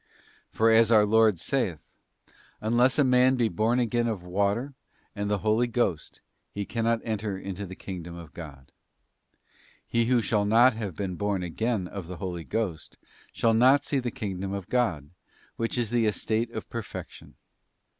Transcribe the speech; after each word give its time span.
For 0.49 0.71
as 0.71 0.91
our 0.91 1.05
Lord 1.05 1.37
saith,' 1.37 1.77
Unless 2.59 2.97
a 2.97 3.03
man 3.03 3.35
be 3.35 3.49
born 3.49 3.77
again 3.79 4.07
of 4.07 4.23
water 4.23 4.73
and 5.15 5.29
the 5.29 5.37
Holy 5.45 5.67
Ghost, 5.67 6.21
he 6.49 6.65
cannot 6.65 7.01
enter 7.03 7.37
into 7.37 7.67
the 7.67 7.75
kingdom 7.75 8.15
of 8.15 8.33
God.'* 8.33 8.71
He 9.85 10.05
who 10.07 10.19
shall 10.23 10.43
not 10.45 10.73
have 10.73 10.95
been 10.95 11.17
born 11.17 11.43
again 11.43 11.87
of 11.87 12.07
the 12.07 12.17
Holy 12.17 12.43
Ghost 12.43 12.97
shall 13.31 13.53
not 13.53 13.85
see 13.85 13.99
the 13.99 14.09
kingdom 14.09 14.53
of 14.53 14.69
God, 14.69 15.11
which 15.55 15.77
is 15.77 15.91
the 15.91 16.07
estate 16.07 16.49
of 16.49 16.67
per 16.67 16.81
fection. 16.81 17.35